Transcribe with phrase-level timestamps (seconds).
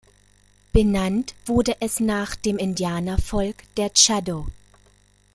[0.73, 4.47] Benannt wurde es nach dem Indianervolk der Caddo.